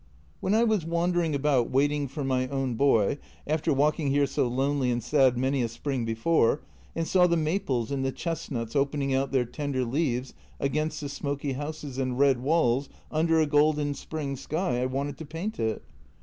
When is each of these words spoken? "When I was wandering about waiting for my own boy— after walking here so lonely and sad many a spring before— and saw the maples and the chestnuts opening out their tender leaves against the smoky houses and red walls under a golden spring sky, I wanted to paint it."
"When 0.39 0.55
I 0.55 0.63
was 0.63 0.83
wandering 0.83 1.35
about 1.35 1.69
waiting 1.69 2.07
for 2.07 2.23
my 2.23 2.47
own 2.47 2.73
boy— 2.73 3.19
after 3.55 3.71
walking 3.71 4.07
here 4.09 4.25
so 4.25 4.47
lonely 4.47 4.89
and 4.89 5.03
sad 5.03 5.37
many 5.37 5.61
a 5.61 5.67
spring 5.67 6.05
before— 6.05 6.61
and 6.95 7.07
saw 7.07 7.27
the 7.27 7.37
maples 7.37 7.91
and 7.91 8.03
the 8.03 8.11
chestnuts 8.11 8.75
opening 8.75 9.13
out 9.13 9.31
their 9.31 9.45
tender 9.45 9.85
leaves 9.85 10.33
against 10.59 11.01
the 11.01 11.09
smoky 11.09 11.51
houses 11.53 11.99
and 11.99 12.17
red 12.17 12.39
walls 12.41 12.89
under 13.11 13.39
a 13.39 13.45
golden 13.45 13.93
spring 13.93 14.35
sky, 14.35 14.81
I 14.81 14.87
wanted 14.87 15.19
to 15.19 15.25
paint 15.27 15.59
it." 15.59 15.83